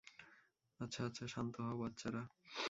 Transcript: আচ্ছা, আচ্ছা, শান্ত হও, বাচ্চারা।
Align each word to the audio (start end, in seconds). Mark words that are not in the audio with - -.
আচ্ছা, 0.79 1.01
আচ্ছা, 1.05 1.23
শান্ত 1.27 1.55
হও, 1.61 1.75
বাচ্চারা। 1.77 2.21